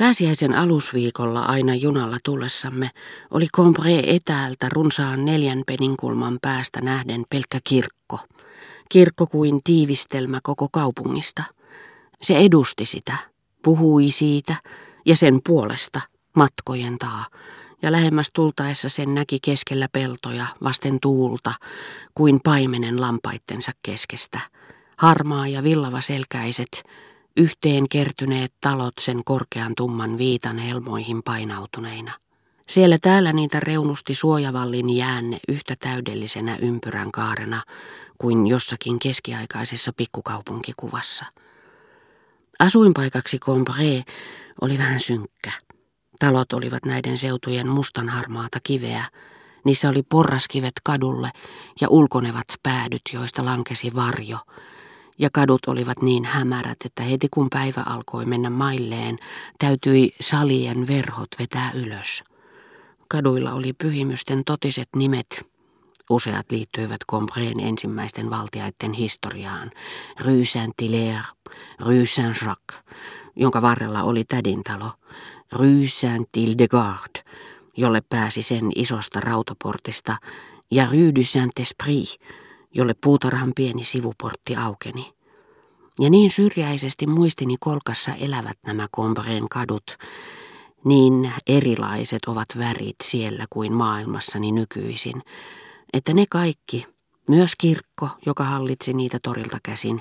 Pääsiäisen 0.00 0.54
alusviikolla 0.54 1.40
aina 1.40 1.74
junalla 1.74 2.16
tullessamme 2.24 2.90
oli 3.30 3.46
Combré 3.56 4.02
etäältä 4.06 4.68
runsaan 4.68 5.24
neljän 5.24 5.62
peninkulman 5.66 6.38
päästä 6.42 6.80
nähden 6.80 7.24
pelkkä 7.30 7.58
kirkko. 7.68 8.18
Kirkko 8.88 9.26
kuin 9.26 9.60
tiivistelmä 9.64 10.38
koko 10.42 10.68
kaupungista. 10.72 11.42
Se 12.22 12.36
edusti 12.36 12.86
sitä, 12.86 13.16
puhui 13.62 14.10
siitä 14.10 14.54
ja 15.06 15.16
sen 15.16 15.40
puolesta 15.46 16.00
matkojen 16.36 16.98
taa, 16.98 17.26
ja 17.82 17.92
lähemmäs 17.92 18.30
tultaessa 18.32 18.88
sen 18.88 19.14
näki 19.14 19.38
keskellä 19.42 19.88
peltoja 19.92 20.46
vasten 20.64 20.98
tuulta 21.02 21.52
kuin 22.14 22.38
paimenen 22.44 23.00
lampaittensa 23.00 23.72
keskestä. 23.82 24.40
Harmaa 24.96 25.48
ja 25.48 25.62
villava 25.62 26.00
selkäiset, 26.00 26.82
yhteen 27.40 27.88
kertyneet 27.88 28.52
talot 28.60 28.94
sen 29.00 29.24
korkean 29.24 29.72
tumman 29.76 30.18
viitan 30.18 30.58
helmoihin 30.58 31.22
painautuneina. 31.22 32.12
Siellä 32.68 32.98
täällä 32.98 33.32
niitä 33.32 33.60
reunusti 33.60 34.14
suojavallin 34.14 34.96
jäänne 34.96 35.38
yhtä 35.48 35.76
täydellisenä 35.78 36.56
ympyrän 36.56 37.12
kaarena 37.12 37.62
kuin 38.18 38.46
jossakin 38.46 38.98
keskiaikaisessa 38.98 39.92
pikkukaupunkikuvassa. 39.96 41.24
Asuinpaikaksi 42.58 43.38
Combré 43.44 44.12
oli 44.60 44.78
vähän 44.78 45.00
synkkä. 45.00 45.52
Talot 46.18 46.52
olivat 46.52 46.84
näiden 46.84 47.18
seutujen 47.18 47.68
mustanharmaata 47.68 48.58
kiveä. 48.62 49.04
Niissä 49.64 49.88
oli 49.88 50.02
porraskivet 50.02 50.74
kadulle 50.84 51.30
ja 51.80 51.88
ulkonevat 51.88 52.46
päädyt, 52.62 53.02
joista 53.12 53.44
lankesi 53.44 53.94
varjo– 53.94 54.38
ja 55.20 55.28
kadut 55.32 55.66
olivat 55.66 56.02
niin 56.02 56.24
hämärät, 56.24 56.76
että 56.84 57.02
heti 57.02 57.28
kun 57.30 57.50
päivä 57.50 57.82
alkoi 57.86 58.24
mennä 58.24 58.50
mailleen, 58.50 59.18
täytyi 59.58 60.12
salien 60.20 60.86
verhot 60.86 61.28
vetää 61.38 61.70
ylös. 61.74 62.24
Kaduilla 63.08 63.52
oli 63.52 63.72
pyhimysten 63.72 64.42
totiset 64.44 64.88
nimet. 64.96 65.50
Useat 66.10 66.46
liittyivät 66.50 67.00
Combreen 67.10 67.60
ensimmäisten 67.60 68.30
valtiaiden 68.30 68.92
historiaan. 68.92 69.70
Rue 70.20 70.44
Saint-Hilaire, 70.44 71.24
Rue 71.80 72.06
Saint-Jacques, 72.06 72.96
jonka 73.36 73.62
varrella 73.62 74.02
oli 74.02 74.24
tädintalo. 74.24 74.92
Rue 75.52 75.86
Saint-Hildegarde, 75.86 77.22
jolle 77.76 78.00
pääsi 78.08 78.42
sen 78.42 78.70
isosta 78.76 79.20
rautaportista, 79.20 80.16
ja 80.70 80.84
Rue 80.84 81.14
du 81.14 81.24
Saint-Esprit, 81.24 82.20
jolle 82.74 82.94
puutarhan 83.04 83.52
pieni 83.56 83.84
sivuportti 83.84 84.56
aukeni. 84.56 85.12
Ja 86.00 86.10
niin 86.10 86.30
syrjäisesti 86.30 87.06
muistini 87.06 87.56
kolkassa 87.60 88.14
elävät 88.14 88.58
nämä 88.66 88.86
Kombreen 88.90 89.48
kadut, 89.48 89.96
niin 90.84 91.32
erilaiset 91.46 92.24
ovat 92.26 92.48
värit 92.58 92.96
siellä 93.02 93.44
kuin 93.50 93.72
maailmassani 93.72 94.52
nykyisin, 94.52 95.22
että 95.92 96.14
ne 96.14 96.24
kaikki, 96.30 96.86
myös 97.28 97.56
kirkko, 97.58 98.08
joka 98.26 98.44
hallitsi 98.44 98.92
niitä 98.92 99.18
torilta 99.22 99.58
käsin, 99.62 100.00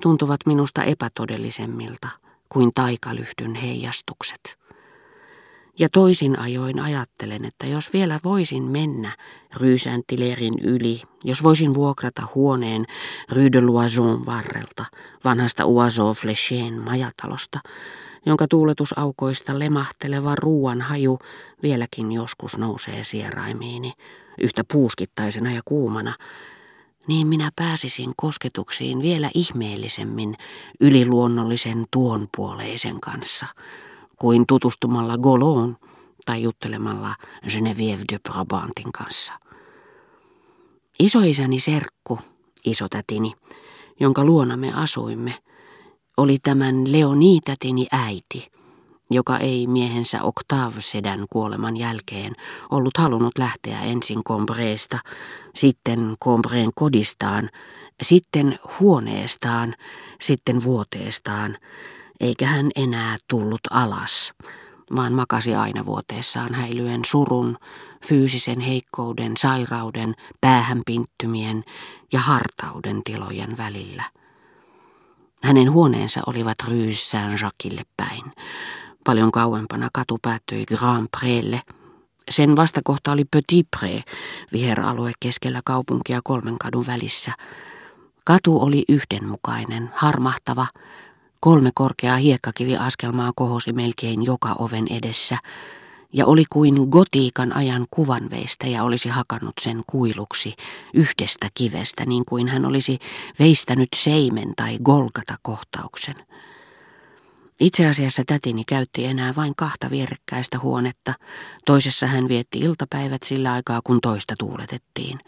tuntuvat 0.00 0.40
minusta 0.46 0.84
epätodellisemmilta 0.84 2.08
kuin 2.48 2.70
taikalyhtyn 2.74 3.54
heijastukset. 3.54 4.61
Ja 5.78 5.88
toisin 5.88 6.38
ajoin 6.38 6.80
ajattelen, 6.80 7.44
että 7.44 7.66
jos 7.66 7.92
vielä 7.92 8.18
voisin 8.24 8.62
mennä 8.62 9.16
Ryysäntilerin 9.56 10.58
yli, 10.58 11.02
jos 11.24 11.42
voisin 11.42 11.74
vuokrata 11.74 12.22
huoneen 12.34 12.84
Rue 13.30 13.52
de 13.52 13.60
Loison 13.60 14.26
varrelta, 14.26 14.84
vanhasta 15.24 15.64
Oiseau 15.64 16.14
Flechien 16.14 16.82
majatalosta, 16.82 17.60
jonka 18.26 18.46
tuuletusaukoista 18.48 19.58
lemahteleva 19.58 20.34
ruuan 20.34 20.80
haju 20.80 21.18
vieläkin 21.62 22.12
joskus 22.12 22.58
nousee 22.58 23.04
sieraimiini, 23.04 23.92
yhtä 24.40 24.64
puuskittaisena 24.72 25.52
ja 25.52 25.60
kuumana, 25.64 26.14
niin 27.06 27.26
minä 27.26 27.50
pääsisin 27.56 28.12
kosketuksiin 28.16 29.02
vielä 29.02 29.30
ihmeellisemmin 29.34 30.36
yliluonnollisen 30.80 31.84
tuonpuoleisen 31.90 33.00
kanssa– 33.00 33.46
kuin 34.22 34.46
tutustumalla 34.46 35.18
Goloon 35.18 35.76
tai 36.24 36.42
juttelemalla 36.42 37.14
Geneviève 37.46 38.04
de 38.12 38.18
Brabantin 38.28 38.92
kanssa. 38.92 39.32
Isoisäni 41.00 41.60
serkku, 41.60 42.18
isotätini, 42.64 43.32
jonka 44.00 44.24
luona 44.24 44.56
me 44.56 44.72
asuimme, 44.72 45.34
oli 46.16 46.38
tämän 46.42 46.92
Leonitätini 46.92 47.86
äiti, 47.92 48.50
joka 49.10 49.38
ei 49.38 49.66
miehensä 49.66 50.22
Octave 50.22 50.80
Sedän 50.80 51.26
kuoleman 51.30 51.76
jälkeen 51.76 52.32
ollut 52.70 52.96
halunnut 52.98 53.38
lähteä 53.38 53.82
ensin 53.82 54.24
Combreesta, 54.24 54.98
sitten 55.54 56.16
Combreen 56.24 56.70
kodistaan, 56.74 57.50
sitten 58.02 58.58
huoneestaan, 58.80 59.74
sitten 60.20 60.62
vuoteestaan, 60.62 61.58
eikä 62.22 62.46
hän 62.46 62.70
enää 62.76 63.16
tullut 63.28 63.60
alas, 63.70 64.32
vaan 64.96 65.12
makasi 65.12 65.54
aina 65.54 65.86
vuoteessaan 65.86 66.54
häilyen 66.54 67.00
surun, 67.06 67.58
fyysisen 68.06 68.60
heikkouden, 68.60 69.36
sairauden, 69.36 70.14
päähänpinttymien 70.40 71.64
ja 72.12 72.20
hartauden 72.20 73.00
tilojen 73.04 73.56
välillä. 73.56 74.04
Hänen 75.42 75.72
huoneensa 75.72 76.20
olivat 76.26 76.56
Rue 76.68 76.92
Saint-Jacquesille 76.92 77.82
päin. 77.96 78.32
Paljon 79.04 79.32
kauempana 79.32 79.88
katu 79.92 80.18
päättyi 80.22 80.66
Grand 80.66 81.08
Prélle. 81.16 81.60
Sen 82.30 82.56
vastakohta 82.56 83.12
oli 83.12 83.24
Petit 83.24 83.66
Pré, 83.76 84.02
viheralue 84.52 85.12
keskellä 85.20 85.60
kaupunkia 85.64 86.20
kolmen 86.24 86.58
kadun 86.58 86.86
välissä. 86.86 87.32
Katu 88.24 88.62
oli 88.62 88.84
yhdenmukainen, 88.88 89.90
harmahtava, 89.94 90.66
Kolme 91.44 91.70
korkeaa 91.74 92.16
hiekkakiviaskelmaa 92.16 93.32
kohosi 93.36 93.72
melkein 93.72 94.24
joka 94.24 94.56
oven 94.58 94.86
edessä, 94.90 95.38
ja 96.12 96.26
oli 96.26 96.44
kuin 96.50 96.74
gotiikan 96.74 97.56
ajan 97.56 97.86
kuvanveistä 97.90 98.66
ja 98.66 98.84
olisi 98.84 99.08
hakannut 99.08 99.54
sen 99.60 99.82
kuiluksi 99.86 100.54
yhdestä 100.94 101.48
kivestä, 101.54 102.06
niin 102.06 102.24
kuin 102.24 102.48
hän 102.48 102.64
olisi 102.64 102.98
veistänyt 103.38 103.88
seimen 103.96 104.52
tai 104.56 104.78
golkata 104.84 105.34
kohtauksen. 105.42 106.14
Itse 107.60 107.86
asiassa 107.86 108.22
tätini 108.26 108.64
käytti 108.64 109.06
enää 109.06 109.34
vain 109.36 109.52
kahta 109.56 109.90
vierekkäistä 109.90 110.58
huonetta. 110.58 111.14
Toisessa 111.66 112.06
hän 112.06 112.28
vietti 112.28 112.58
iltapäivät 112.58 113.22
sillä 113.22 113.52
aikaa, 113.52 113.80
kun 113.84 114.00
toista 114.00 114.34
tuuletettiin. 114.38 115.18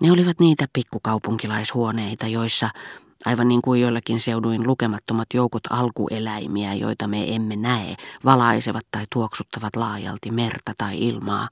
Ne 0.00 0.12
olivat 0.12 0.40
niitä 0.40 0.66
pikkukaupunkilaishuoneita, 0.72 2.26
joissa 2.26 2.70
Aivan 3.26 3.48
niin 3.48 3.62
kuin 3.62 3.80
joillakin 3.80 4.20
seuduin 4.20 4.66
lukemattomat 4.66 5.26
joukot 5.34 5.62
alkueläimiä, 5.70 6.74
joita 6.74 7.06
me 7.06 7.34
emme 7.34 7.56
näe, 7.56 7.96
valaisevat 8.24 8.86
tai 8.90 9.04
tuoksuttavat 9.12 9.76
laajalti 9.76 10.30
merta 10.30 10.72
tai 10.78 10.98
ilmaa. 10.98 11.48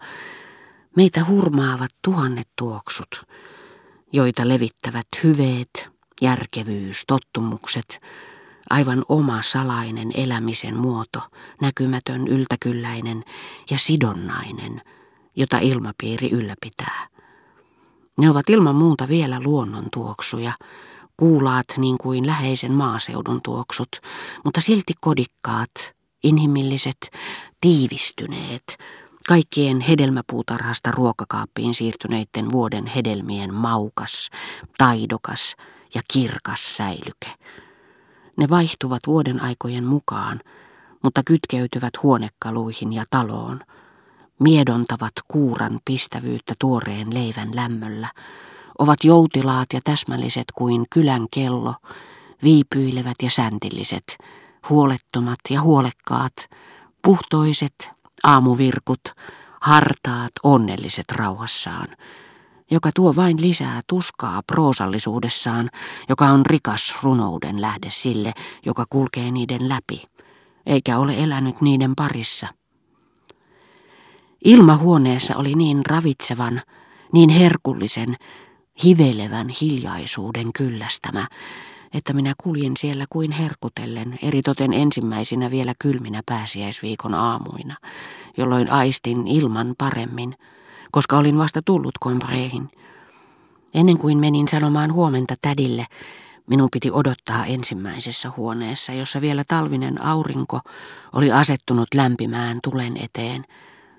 Meitä 0.96 1.24
hurmaavat 1.28 1.90
tuhannet 2.04 2.48
tuoksut, 2.58 3.22
joita 4.12 4.48
levittävät 4.48 5.06
hyveet, 5.24 5.90
järkevyys, 6.20 7.04
tottumukset, 7.06 8.00
aivan 8.70 9.04
oma 9.08 9.42
salainen 9.42 10.10
elämisen 10.14 10.76
muoto, 10.76 11.20
näkymätön, 11.60 12.28
yltäkylläinen 12.28 13.24
ja 13.70 13.78
sidonnainen, 13.78 14.82
jota 15.36 15.58
ilmapiiri 15.58 16.30
ylläpitää. 16.30 17.06
Ne 18.18 18.30
ovat 18.30 18.50
ilman 18.50 18.76
muuta 18.76 19.08
vielä 19.08 19.40
luonnon 19.40 19.88
tuoksuja, 19.92 20.52
kuulaat 21.22 21.66
niin 21.76 21.98
kuin 21.98 22.26
läheisen 22.26 22.72
maaseudun 22.72 23.40
tuoksut, 23.44 23.88
mutta 24.44 24.60
silti 24.60 24.92
kodikkaat, 25.00 25.70
inhimilliset, 26.24 27.10
tiivistyneet, 27.60 28.78
kaikkien 29.28 29.80
hedelmäpuutarhasta 29.80 30.90
ruokakaappiin 30.90 31.74
siirtyneiden 31.74 32.52
vuoden 32.52 32.86
hedelmien 32.86 33.54
maukas, 33.54 34.30
taidokas 34.78 35.56
ja 35.94 36.00
kirkas 36.12 36.76
säilyke. 36.76 37.30
Ne 38.36 38.48
vaihtuvat 38.50 39.00
vuoden 39.06 39.42
aikojen 39.42 39.84
mukaan, 39.84 40.40
mutta 41.02 41.22
kytkeytyvät 41.26 41.92
huonekaluihin 42.02 42.92
ja 42.92 43.04
taloon, 43.10 43.60
miedontavat 44.38 45.12
kuuran 45.28 45.80
pistävyyttä 45.84 46.54
tuoreen 46.58 47.14
leivän 47.14 47.48
lämmöllä, 47.54 48.08
ovat 48.78 49.04
joutilaat 49.04 49.66
ja 49.72 49.80
täsmälliset 49.84 50.44
kuin 50.54 50.84
kylän 50.90 51.26
kello, 51.30 51.74
viipyilevät 52.42 53.16
ja 53.22 53.30
säntilliset, 53.30 54.18
huolettomat 54.68 55.38
ja 55.50 55.60
huolekkaat, 55.62 56.32
puhtoiset, 57.02 57.90
aamuvirkut, 58.22 59.00
hartaat, 59.60 60.32
onnelliset 60.42 61.12
rauhassaan, 61.12 61.88
joka 62.70 62.90
tuo 62.94 63.16
vain 63.16 63.40
lisää 63.40 63.80
tuskaa 63.86 64.42
proosallisuudessaan, 64.46 65.70
joka 66.08 66.26
on 66.26 66.46
rikas 66.46 66.94
runouden 67.02 67.60
lähde 67.60 67.88
sille, 67.90 68.32
joka 68.66 68.84
kulkee 68.90 69.30
niiden 69.30 69.68
läpi. 69.68 70.02
eikä 70.66 70.98
ole 70.98 71.14
elänyt 71.14 71.60
niiden 71.60 71.92
parissa. 71.96 72.48
Ilmahuoneessa 74.44 75.36
oli 75.36 75.54
niin 75.54 75.86
ravitsevan, 75.86 76.62
niin 77.12 77.30
herkullisen, 77.30 78.16
hivelevän 78.84 79.48
hiljaisuuden 79.48 80.52
kyllästämä, 80.52 81.26
että 81.94 82.12
minä 82.12 82.34
kuljin 82.42 82.76
siellä 82.76 83.04
kuin 83.10 83.32
herkutellen, 83.32 84.18
eritoten 84.22 84.72
ensimmäisinä 84.72 85.50
vielä 85.50 85.72
kylminä 85.78 86.22
pääsiäisviikon 86.26 87.14
aamuina, 87.14 87.76
jolloin 88.36 88.70
aistin 88.70 89.26
ilman 89.26 89.74
paremmin, 89.78 90.34
koska 90.90 91.18
olin 91.18 91.38
vasta 91.38 91.60
tullut 91.64 91.94
Combreihin. 92.04 92.70
Ennen 93.74 93.98
kuin 93.98 94.18
menin 94.18 94.48
sanomaan 94.48 94.92
huomenta 94.92 95.34
tädille, 95.42 95.86
minun 96.46 96.68
piti 96.72 96.90
odottaa 96.90 97.46
ensimmäisessä 97.46 98.30
huoneessa, 98.36 98.92
jossa 98.92 99.20
vielä 99.20 99.44
talvinen 99.48 100.02
aurinko 100.02 100.60
oli 101.12 101.32
asettunut 101.32 101.88
lämpimään 101.94 102.58
tulen 102.62 102.96
eteen, 102.96 103.44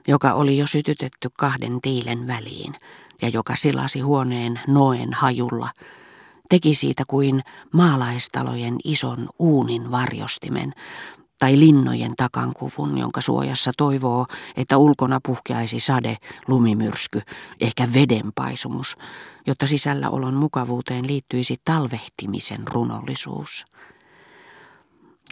joka 0.08 0.34
oli 0.34 0.58
jo 0.58 0.68
sytytetty 0.68 1.30
kahden 1.38 1.82
tiilen 1.82 2.28
väliin 2.28 2.74
ja 3.22 3.30
joka 3.30 3.56
silasi 3.56 4.00
huoneen 4.00 4.60
noen 4.68 5.14
hajulla, 5.14 5.70
teki 6.50 6.76
siitä 6.76 7.04
kuin 7.08 7.44
maalaistalojen 7.74 8.76
ison 8.84 9.30
uunin 9.40 9.92
varjostimen 9.92 10.74
tai 11.40 11.60
linnojen 11.60 12.12
takankuvun, 12.18 12.98
jonka 12.98 13.22
suojassa 13.22 13.72
toivoo, 13.78 14.26
että 14.56 14.78
ulkona 14.78 15.20
puhkeaisi 15.26 15.80
sade, 15.80 16.18
lumimyrsky, 16.48 17.22
ehkä 17.62 17.88
vedenpaisumus, 17.94 18.98
jotta 19.48 19.68
sisälläolon 19.68 20.34
mukavuuteen 20.34 21.08
liittyisi 21.08 21.56
talvehtimisen 21.66 22.68
runollisuus. 22.68 23.66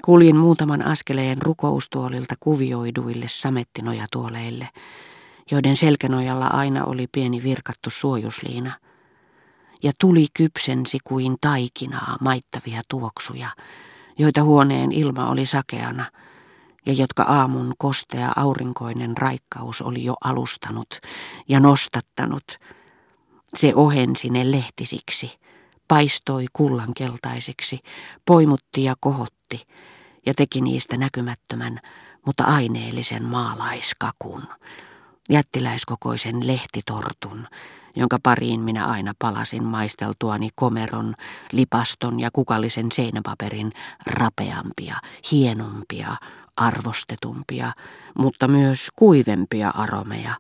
Kuljin 0.06 0.36
muutaman 0.36 0.82
askeleen 0.82 1.42
rukoustuolilta 1.42 2.36
kuvioiduille 2.40 3.26
samettinojatuoleille, 3.28 4.70
joiden 5.52 5.76
selkänojalla 5.76 6.48
aina 6.48 6.86
oli 6.86 7.08
pieni 7.12 7.44
virkattu 7.44 7.90
suojusliina, 7.90 8.72
ja 9.84 9.92
tuli 10.00 10.28
kypsensi 10.34 10.98
kuin 11.04 11.36
taikinaa 11.42 12.18
maittavia 12.22 12.82
tuoksuja, 12.88 13.48
joita 14.20 14.44
huoneen 14.44 14.92
ilma 14.92 15.30
oli 15.30 15.46
sakeana, 15.46 16.06
ja 16.86 16.94
jotka 16.94 17.24
aamun 17.24 17.74
kostea 17.78 18.32
aurinkoinen 18.36 19.18
raikkaus 19.18 19.82
oli 19.82 20.04
jo 20.04 20.14
alustanut 20.24 21.00
ja 21.50 21.60
nostattanut. 21.60 22.58
Se 23.56 23.76
ohensi 23.76 24.30
ne 24.30 24.52
lehtisiksi, 24.52 25.40
paistoi 25.88 26.46
kullankeltaisiksi, 26.54 27.80
poimutti 28.26 28.84
ja 28.84 28.96
kohotti, 29.00 29.41
ja 30.26 30.34
teki 30.34 30.62
niistä 30.62 30.98
näkymättömän, 30.98 31.80
mutta 32.26 32.44
aineellisen 32.44 33.24
maalaiskakun, 33.24 34.44
jättiläiskokoisen 35.30 36.48
lehtitortun, 36.48 37.48
jonka 37.96 38.18
pariin 38.24 38.60
minä 38.60 38.86
aina 38.86 39.14
palasin 39.20 39.64
maisteltuani 39.64 40.50
komeron, 40.56 41.16
lipaston 41.52 42.20
ja 42.20 42.30
kukallisen 42.34 42.92
seinäpaperin 42.92 43.72
rapeampia, 44.06 44.96
hienompia, 45.32 46.16
arvostetumpia, 46.58 47.72
mutta 48.18 48.48
myös 48.48 48.88
kuivempia 48.96 49.70
aromeja, 49.70 50.36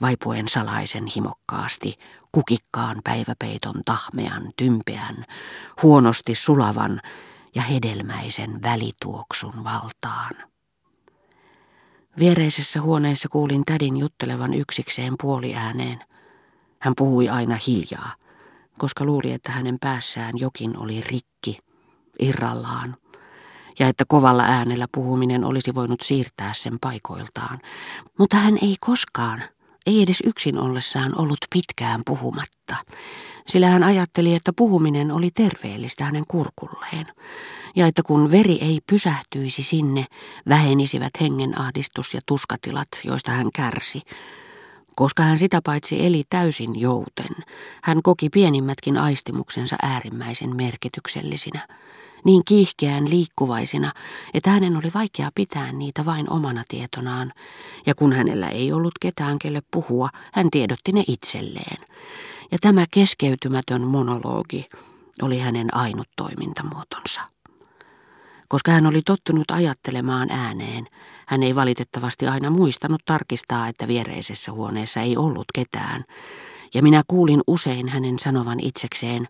vaipuen 0.00 0.48
salaisen 0.48 1.06
himokkaasti, 1.16 1.98
kukikkaan 2.32 2.96
päiväpeiton 3.04 3.82
tahmean, 3.84 4.50
tympeän, 4.56 5.24
huonosti 5.82 6.34
sulavan 6.34 7.00
ja 7.54 7.62
hedelmäisen 7.62 8.62
välituoksun 8.62 9.64
valtaan. 9.64 10.30
Viereisessä 12.18 12.80
huoneessa 12.80 13.28
kuulin 13.28 13.64
tädin 13.64 13.96
juttelevan 13.96 14.54
yksikseen 14.54 15.14
puoliääneen. 15.20 16.04
Hän 16.78 16.92
puhui 16.96 17.28
aina 17.28 17.58
hiljaa, 17.66 18.12
koska 18.78 19.04
luuli, 19.04 19.32
että 19.32 19.52
hänen 19.52 19.76
päässään 19.80 20.32
jokin 20.38 20.78
oli 20.78 21.00
rikki, 21.00 21.58
irrallaan, 22.18 22.96
ja 23.78 23.88
että 23.88 24.04
kovalla 24.08 24.42
äänellä 24.42 24.86
puhuminen 24.94 25.44
olisi 25.44 25.74
voinut 25.74 26.00
siirtää 26.00 26.54
sen 26.54 26.78
paikoiltaan. 26.80 27.58
Mutta 28.18 28.36
hän 28.36 28.58
ei 28.62 28.76
koskaan, 28.80 29.42
ei 29.86 30.02
edes 30.02 30.22
yksin 30.26 30.58
ollessaan 30.58 31.18
ollut 31.18 31.38
pitkään 31.52 32.00
puhumatta, 32.06 32.76
sillä 33.46 33.68
hän 33.68 33.82
ajatteli, 33.82 34.34
että 34.34 34.52
puhuminen 34.56 35.10
oli 35.10 35.30
terveellistä 35.30 36.04
hänen 36.04 36.24
kurkulleen, 36.28 37.06
ja 37.76 37.86
että 37.86 38.02
kun 38.02 38.30
veri 38.30 38.58
ei 38.60 38.78
pysähtyisi 38.86 39.62
sinne, 39.62 40.06
vähenisivät 40.48 41.10
hengenahdistus 41.20 42.14
ja 42.14 42.20
tuskatilat, 42.26 42.88
joista 43.04 43.30
hän 43.30 43.48
kärsi, 43.54 44.00
koska 44.96 45.22
hän 45.22 45.38
sitä 45.38 45.60
paitsi 45.64 46.06
eli 46.06 46.24
täysin 46.30 46.80
jouten, 46.80 47.44
hän 47.82 48.02
koki 48.02 48.28
pienimmätkin 48.30 48.98
aistimuksensa 48.98 49.76
äärimmäisen 49.82 50.56
merkityksellisinä, 50.56 51.68
niin 52.24 52.42
kiihkeään 52.44 53.10
liikkuvaisina, 53.10 53.92
että 54.34 54.50
hänen 54.50 54.76
oli 54.76 54.90
vaikea 54.94 55.30
pitää 55.34 55.72
niitä 55.72 56.04
vain 56.04 56.30
omana 56.30 56.64
tietonaan, 56.68 57.32
ja 57.86 57.94
kun 57.94 58.12
hänellä 58.12 58.48
ei 58.48 58.72
ollut 58.72 58.94
ketään 59.00 59.38
kelle 59.38 59.62
puhua, 59.70 60.08
hän 60.32 60.50
tiedotti 60.50 60.92
ne 60.92 61.04
itselleen. 61.08 61.86
Ja 62.52 62.58
tämä 62.60 62.84
keskeytymätön 62.90 63.82
monologi 63.82 64.68
oli 65.22 65.38
hänen 65.38 65.74
ainut 65.74 66.08
toimintamuotonsa. 66.16 67.20
Koska 68.48 68.72
hän 68.72 68.86
oli 68.86 69.02
tottunut 69.06 69.50
ajattelemaan 69.50 70.30
ääneen, 70.30 70.86
hän 71.26 71.42
ei 71.42 71.54
valitettavasti 71.54 72.26
aina 72.26 72.50
muistanut 72.50 73.02
tarkistaa, 73.04 73.68
että 73.68 73.88
viereisessä 73.88 74.52
huoneessa 74.52 75.00
ei 75.00 75.16
ollut 75.16 75.46
ketään, 75.54 76.04
ja 76.74 76.82
minä 76.82 77.02
kuulin 77.08 77.40
usein 77.46 77.88
hänen 77.88 78.18
sanovan 78.18 78.60
itsekseen, 78.60 79.28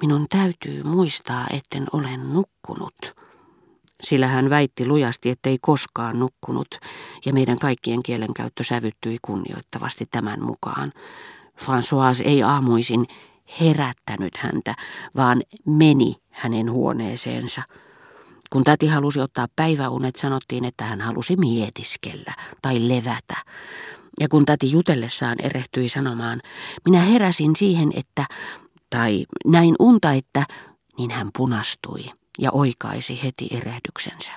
minun 0.00 0.26
täytyy 0.28 0.82
muistaa, 0.82 1.46
etten 1.52 1.86
ole 1.92 2.16
nukkunut. 2.16 3.14
Sillä 4.02 4.26
hän 4.26 4.50
väitti 4.50 4.86
lujasti, 4.86 5.30
ettei 5.30 5.58
koskaan 5.60 6.18
nukkunut, 6.18 6.68
ja 7.26 7.32
meidän 7.32 7.58
kaikkien 7.58 8.02
kielenkäyttö 8.02 8.64
sävyttyi 8.64 9.18
kunnioittavasti 9.22 10.06
tämän 10.10 10.42
mukaan. 10.42 10.92
François 11.56 12.22
ei 12.24 12.42
aamuisin 12.42 13.06
herättänyt 13.60 14.36
häntä, 14.36 14.74
vaan 15.16 15.42
meni 15.66 16.16
hänen 16.30 16.72
huoneeseensa– 16.72 17.62
kun 18.50 18.64
täti 18.64 18.86
halusi 18.86 19.20
ottaa 19.20 19.46
päiväunet, 19.56 20.16
sanottiin, 20.16 20.64
että 20.64 20.84
hän 20.84 21.00
halusi 21.00 21.36
mietiskellä 21.36 22.32
tai 22.62 22.88
levätä. 22.88 23.36
Ja 24.20 24.28
kun 24.28 24.46
täti 24.46 24.72
jutellessaan 24.72 25.36
erehtyi 25.42 25.88
sanomaan, 25.88 26.40
minä 26.84 27.00
heräsin 27.00 27.56
siihen, 27.56 27.92
että, 27.94 28.24
tai 28.90 29.26
näin 29.46 29.74
unta, 29.78 30.12
että, 30.12 30.46
niin 30.98 31.10
hän 31.10 31.30
punastui 31.36 32.04
ja 32.38 32.52
oikaisi 32.52 33.22
heti 33.22 33.48
erehdyksensä. 33.50 34.32